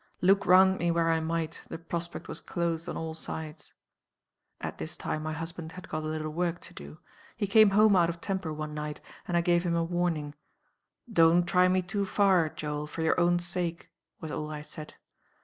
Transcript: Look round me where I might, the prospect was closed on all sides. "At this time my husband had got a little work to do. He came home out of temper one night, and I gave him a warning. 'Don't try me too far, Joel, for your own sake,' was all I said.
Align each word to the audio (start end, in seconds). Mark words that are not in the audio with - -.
Look 0.19 0.47
round 0.47 0.79
me 0.79 0.89
where 0.89 1.11
I 1.11 1.19
might, 1.19 1.61
the 1.69 1.77
prospect 1.77 2.27
was 2.27 2.39
closed 2.41 2.89
on 2.89 2.97
all 2.97 3.13
sides. 3.13 3.75
"At 4.59 4.79
this 4.79 4.97
time 4.97 5.21
my 5.21 5.33
husband 5.33 5.73
had 5.73 5.89
got 5.89 6.01
a 6.01 6.07
little 6.07 6.31
work 6.33 6.59
to 6.61 6.73
do. 6.73 6.97
He 7.37 7.45
came 7.45 7.69
home 7.69 7.95
out 7.95 8.09
of 8.09 8.19
temper 8.19 8.51
one 8.51 8.73
night, 8.73 8.99
and 9.27 9.37
I 9.37 9.41
gave 9.41 9.61
him 9.61 9.75
a 9.75 9.83
warning. 9.83 10.33
'Don't 11.13 11.47
try 11.47 11.67
me 11.67 11.83
too 11.83 12.05
far, 12.07 12.49
Joel, 12.49 12.87
for 12.87 13.03
your 13.03 13.19
own 13.19 13.37
sake,' 13.37 13.91
was 14.19 14.31
all 14.31 14.49
I 14.49 14.63
said. 14.63 14.95